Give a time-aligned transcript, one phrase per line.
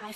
[0.00, 0.14] Они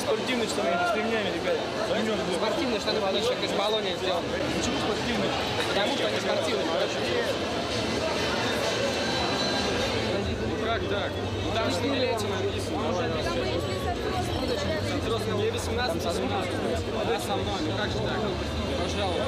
[0.00, 1.60] спортивные штаны, они с ремнями, ребята.
[2.34, 4.26] Спортивные штаны птичек из баллония сделаны.
[4.58, 5.30] Почему спортивные?
[5.68, 7.61] Потому что они спортивные, короче.
[10.72, 11.12] Как так?
[11.54, 12.78] Там же не эти написано.
[15.34, 16.50] Мне 18, а 17.
[16.98, 18.20] Подай со мной, ну как же так?
[18.82, 19.24] Пожалуйста.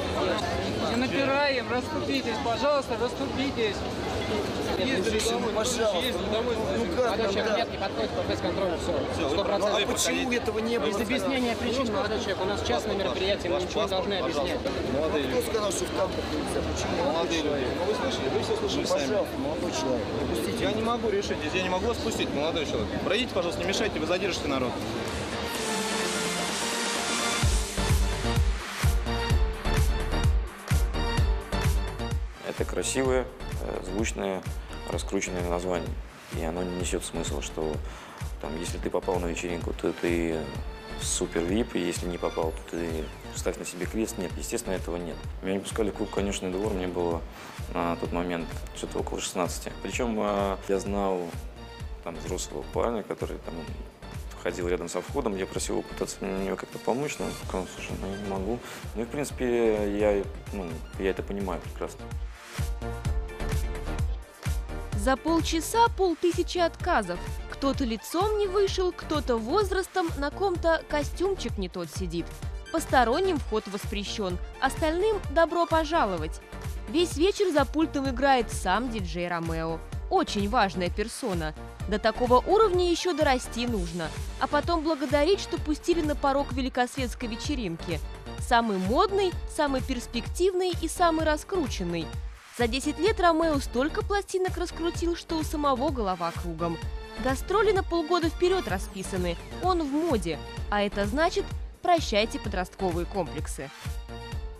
[0.89, 3.75] Не напираем, расступитесь, пожалуйста, расступитесь.
[4.77, 5.19] Ездили
[5.55, 6.19] пожалуйста.
[6.77, 9.29] Ну как Молодой человек, нет, не подходит по фейс-контролю, все.
[9.29, 9.87] Сто А процентов.
[9.87, 10.87] почему этого не было?
[10.87, 14.59] Без объяснения причин, молодой человек, у нас частное мероприятие, мы ничего не должны объяснять.
[14.93, 16.61] Молодые Кто сказал, что в кампах нельзя?
[16.73, 17.11] Почему?
[17.11, 17.67] Молодые люди.
[17.77, 18.29] Ну вы слышали?
[18.29, 19.01] Вы все слышали сами.
[19.01, 20.05] Пожалуйста, молодой человек.
[20.19, 20.63] Допустите.
[20.63, 22.87] Я не могу решить, я не могу вас спустить, молодой человек.
[23.03, 24.71] Пройдите, пожалуйста, не мешайте, вы задержите народ.
[32.47, 33.44] Это красивое, э,
[33.83, 34.41] звучное,
[34.89, 35.89] раскрученное название.
[36.37, 37.75] И оно несет смысл, что
[38.41, 40.39] там, если ты попал на вечеринку, то ты
[41.01, 42.89] супер вип, и если не попал, то ты
[43.35, 44.17] ставь на себе крест.
[44.17, 45.17] Нет, естественно, этого нет.
[45.41, 47.21] Меня не пускали в клуб «Конечный двор», мне было
[47.73, 49.71] на тот момент что-то около 16.
[49.83, 51.21] Причем э, я знал
[52.03, 53.55] там взрослого парня, который там
[54.45, 57.93] ходил рядом со входом, я просил его пытаться мне как-то помочь, но он сказал, слушай,
[57.99, 58.59] ну я не могу.
[58.93, 60.67] Ну и в принципе я, ну,
[60.99, 62.05] я это понимаю прекрасно.
[65.05, 67.19] За полчаса полтысячи отказов.
[67.51, 72.25] Кто-то лицом не вышел, кто-то возрастом, на ком-то костюмчик не тот сидит.
[72.71, 76.41] Посторонним вход воспрещен, остальным добро пожаловать.
[76.89, 79.77] Весь вечер за пультом играет сам диджей Ромео.
[80.09, 81.53] Очень важная персона.
[81.87, 84.09] До такого уровня еще дорасти нужно.
[84.39, 87.99] А потом благодарить, что пустили на порог великосветской вечеринки.
[88.39, 92.07] Самый модный, самый перспективный и самый раскрученный.
[92.57, 96.77] За 10 лет Ромео столько пластинок раскрутил, что у самого голова кругом.
[97.21, 100.39] Гастроли на полгода вперед расписаны, он в моде,
[100.69, 101.43] а это значит
[101.81, 103.69] прощайте подростковые комплексы.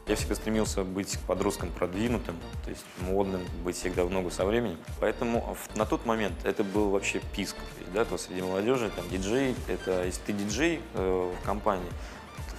[0.08, 2.36] Я всегда стремился быть подростком продвинутым,
[2.66, 4.78] то есть модным, быть всегда в ногу со временем.
[5.00, 7.56] Поэтому на тот момент это был вообще писк.
[7.94, 11.90] Да, то среди молодежи, там, диджей, это, если ты диджей э, в компании,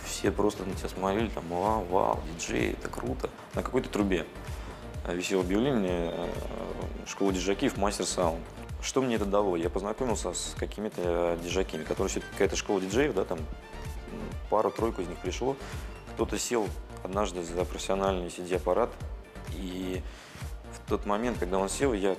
[0.02, 3.28] все просто на тебя смотрели, там, вау, вау, диджей, это круто.
[3.54, 4.24] На какой-то трубе
[5.14, 6.28] висело объявление э,
[7.06, 8.40] школа диджакиев мастер саунд.
[8.82, 9.56] Что мне это дало?
[9.56, 13.38] Я познакомился с какими-то диджаками, которые все-таки какая-то школа диджеев, да, там
[14.50, 15.56] пару-тройку из них пришло.
[16.14, 16.68] Кто-то сел
[17.02, 18.90] однажды за профессиональный CD-аппарат,
[19.52, 20.02] и
[20.72, 22.16] в тот момент, когда он сел, я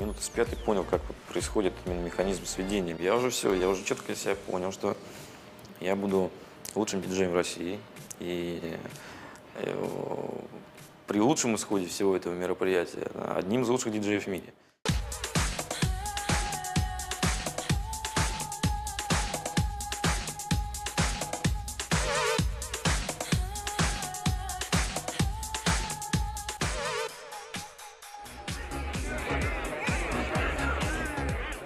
[0.00, 2.96] минуты с пятой понял, как вот происходит именно механизм сведения.
[2.98, 4.96] Я уже все, я уже четко себя понял, что
[5.80, 6.30] я буду
[6.74, 7.78] лучшим диджеем России.
[8.18, 8.76] И
[9.56, 9.86] э,
[11.10, 14.54] при лучшем исходе всего этого мероприятия одним из лучших диджеев в мире.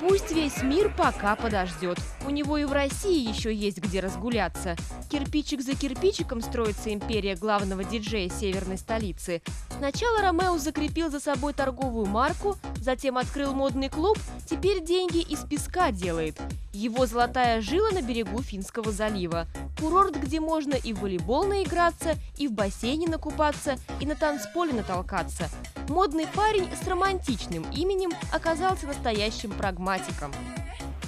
[0.06, 1.98] Пусть весь мир пока подождет.
[2.26, 4.76] У него и в России еще есть где разгуляться.
[5.10, 9.40] Кирпичик за кирпичиком строится империя главного диджея северной столицы.
[9.78, 14.18] Сначала Ромео закрепил за собой торговую марку, затем открыл модный клуб,
[14.48, 16.38] теперь деньги из песка делает.
[16.72, 19.46] Его золотая жила на берегу Финского залива.
[19.80, 25.48] Курорт, где можно и в волейбол наиграться, и в бассейне накупаться, и на танцполе натолкаться.
[25.88, 30.32] Модный парень с романтичным именем оказался настоящим прагматиком.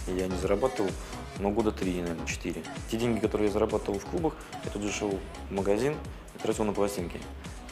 [0.06, 0.91] Я не зарабатывал,
[1.38, 2.62] ну, года три, наверное, четыре.
[2.91, 5.19] Те деньги, которые я зарабатывал в клубах, я тут же шел
[5.50, 5.94] в магазин
[6.34, 7.20] и тратил на пластинки.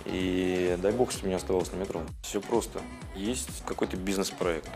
[0.06, 2.02] И дай бог, у меня оставалось на метро.
[2.22, 2.80] Все просто.
[3.14, 4.68] Есть какой-то бизнес-проект.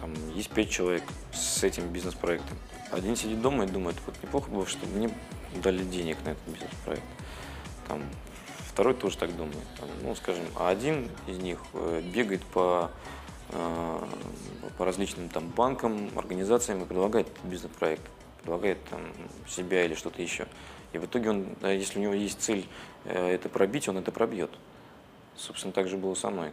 [0.00, 1.02] Там есть пять человек
[1.32, 2.58] с этим бизнес-проектом.
[2.90, 5.10] Один сидит дома и думает, вот неплохо было, чтобы мне
[5.62, 7.02] дали денег на этот бизнес-проект.
[7.88, 8.02] Там,
[8.68, 9.66] второй тоже так думает.
[9.80, 12.90] Там, ну, скажем, а один из них э, бегает по,
[13.50, 13.98] э,
[14.76, 18.02] по различным там банкам, организациям и предлагает бизнес-проект,
[18.42, 19.00] предлагает там
[19.48, 20.46] себя или что-то еще.
[20.92, 22.66] И в итоге он, да, если у него есть цель
[23.04, 24.50] э, это пробить, он это пробьет.
[25.36, 26.52] Собственно, так же было со мной.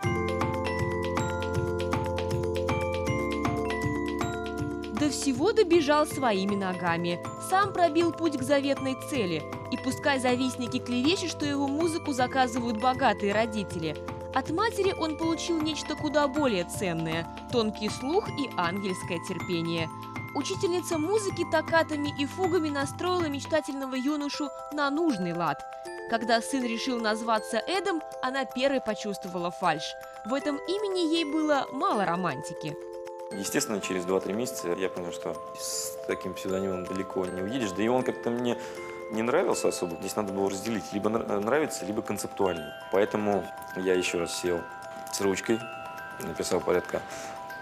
[4.99, 7.19] До всего добежал своими ногами.
[7.49, 9.41] Сам пробил путь к заветной цели.
[9.71, 13.95] И пускай завистники клевещут, что его музыку заказывают богатые родители.
[14.33, 19.89] От матери он получил нечто куда более ценное– тонкий слух и ангельское терпение.
[20.35, 25.57] Учительница музыки токатами и фугами настроила мечтательного юношу на нужный лад.
[26.09, 29.93] Когда сын решил назваться Эдом, она первой почувствовала фальшь.
[30.25, 32.75] В этом имени ей было мало романтики.
[33.31, 37.71] Естественно, через 2-3 месяца я понял, что с таким псевдонимом далеко не уедешь.
[37.71, 38.57] Да и он как-то мне
[39.11, 39.95] не нравился особо.
[39.97, 40.83] Здесь надо было разделить.
[40.91, 42.73] Либо нра- нравится, либо концептуально.
[42.91, 43.45] Поэтому
[43.77, 44.59] я еще раз сел
[45.13, 45.59] с ручкой,
[46.19, 47.01] написал порядка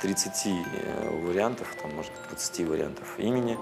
[0.01, 3.57] 30 э, вариантов, там, может, 20 вариантов имени.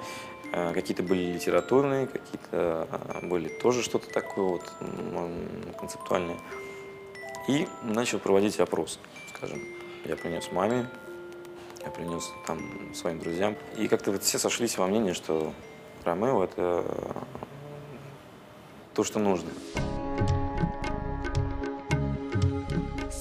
[0.54, 4.74] Э, Какие-то были литературные, какие-то э, были тоже что-то такое вот
[5.80, 6.38] концептуальное.
[7.48, 9.00] И начал проводить опрос,
[9.36, 9.62] скажем.
[10.06, 10.88] Я принес маме,
[11.84, 13.56] я принес там своим друзьям.
[13.78, 15.54] И как-то вот все сошлись во мнении, что
[16.04, 16.84] Ромео это
[18.94, 19.50] то, что нужно.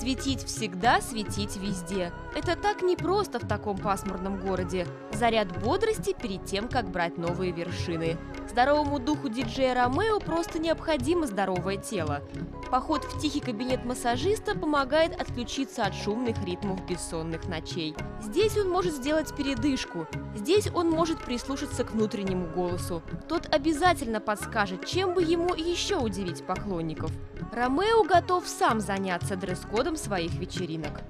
[0.06, 2.12] Светить всегда, светить везде.
[2.32, 4.86] Это так непросто в таком пасмурном городе.
[5.12, 8.16] Заряд бодрости перед тем, как брать новые вершины.
[8.56, 12.22] Здоровому духу диджея Ромео просто необходимо здоровое тело.
[12.70, 17.94] Поход в тихий кабинет массажиста помогает отключиться от шумных ритмов бессонных ночей.
[18.22, 20.06] Здесь он может сделать передышку.
[20.34, 23.02] Здесь он может прислушаться к внутреннему голосу.
[23.28, 27.10] Тот обязательно подскажет, чем бы ему еще удивить поклонников.
[27.52, 31.02] Ромео готов сам заняться дресс-кодом своих вечеринок.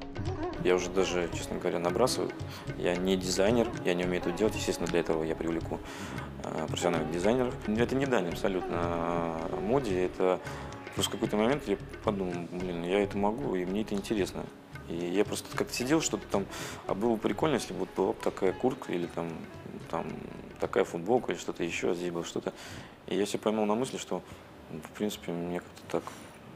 [0.65, 2.31] Я уже даже, честно говоря, набрасываю.
[2.79, 4.55] Я не дизайнер, я не умею это делать.
[4.57, 5.79] Естественно, для этого я привлеку
[6.43, 7.55] э, профессиональных дизайнеров.
[7.69, 10.07] Это не дань абсолютно моде.
[10.07, 10.41] Это
[10.95, 14.45] просто какой-то момент я подумал, блин, я это могу, и мне это интересно.
[14.89, 16.47] И я просто как-то сидел, что-то там,
[16.87, 19.31] а было бы прикольно, если бы вот была бы такая куртка или там,
[19.91, 20.07] там
[20.61, 22.53] такая футболка или что-то еще, а здесь было что-то.
[23.07, 24.23] И я себя поймал на мысли, что,
[24.71, 26.03] в принципе, мне как-то так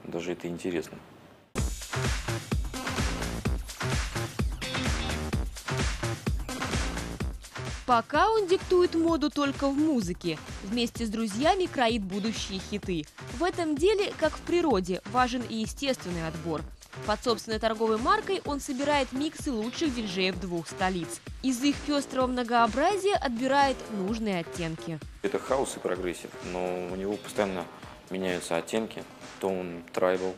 [0.04, 0.98] даже это интересно.
[7.90, 10.38] Пока он диктует моду только в музыке.
[10.62, 13.04] Вместе с друзьями кроит будущие хиты.
[13.36, 16.60] В этом деле, как в природе, важен и естественный отбор.
[17.04, 21.20] Под собственной торговой маркой он собирает миксы лучших диджеев двух столиц.
[21.42, 25.00] Из их пестрого многообразия отбирает нужные оттенки.
[25.22, 27.66] Это хаус и progressive, но у него постоянно
[28.08, 29.02] меняются оттенки.
[29.40, 30.36] То он tribal,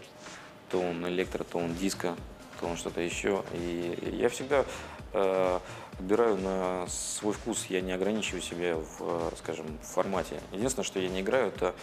[0.71, 2.17] то он электро, то он диско,
[2.59, 3.45] то он что-то еще.
[3.53, 4.65] И я всегда
[5.13, 5.61] э,
[5.99, 10.41] отбираю на свой вкус, я не ограничиваю себя в, э, скажем, формате.
[10.53, 11.75] Единственное, что я не играю, это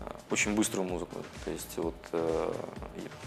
[0.00, 1.22] э, очень быструю музыку.
[1.44, 2.52] То есть вот э,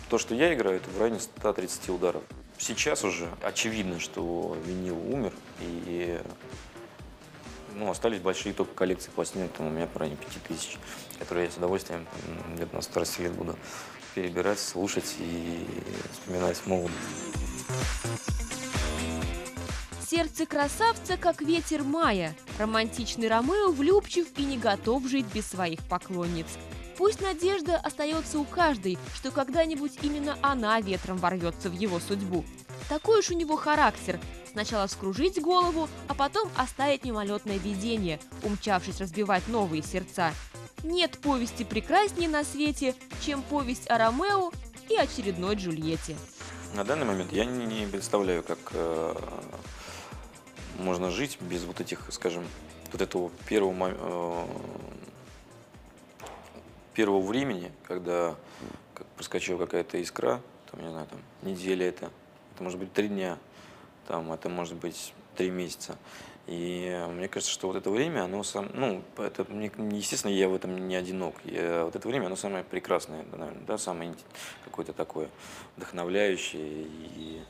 [0.10, 2.24] то, что я играю, это в районе 130 ударов.
[2.58, 6.22] Сейчас уже очевидно, что винил умер, и
[7.76, 10.78] ну, остались большие только коллекции пластинок, там у меня в районе 5000,
[11.18, 12.06] которые я с удовольствием
[12.54, 13.58] где-то на старости лет буду
[14.14, 15.66] перебирать, слушать и
[16.12, 16.98] вспоминать молодость.
[20.12, 22.36] Сердце красавца, как ветер мая.
[22.60, 26.48] Романтичный Ромео влюбчив и не готов жить без своих поклонниц.
[26.98, 32.44] Пусть надежда остается у каждой, что когда-нибудь именно она ветром ворвется в его судьбу.
[32.90, 34.20] Такой уж у него характер.
[34.52, 40.34] Сначала вскружить голову, а потом оставить мимолетное видение, умчавшись разбивать новые сердца.
[40.84, 44.52] Нет повести прекраснее на свете, чем повесть о Ромео
[44.90, 46.18] и очередной Джульетте.
[46.76, 49.16] На данный момент я не представляю, как э,
[50.82, 52.44] можно жить без вот этих, скажем,
[52.92, 54.46] вот этого первого, э,
[56.94, 58.36] первого времени, когда
[58.94, 62.12] как проскочила какая-то искра, там, не знаю, там, неделя это,
[62.54, 63.38] это может быть три дня,
[64.08, 65.98] там, это может быть три месяца.
[66.48, 69.46] И мне кажется, что вот это время, оно сам, ну, это,
[69.92, 71.36] естественно, я в этом не одинок.
[71.46, 74.14] Я- вот это время, оно самое прекрасное, наверное, да, самое
[74.66, 75.30] какое-то такое
[75.78, 76.84] вдохновляющее.
[76.84, 77.42] И,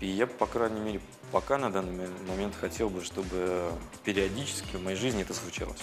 [0.00, 3.70] и я, по крайней мере, пока на данный момент хотел бы, чтобы
[4.04, 5.80] периодически в моей жизни это случалось.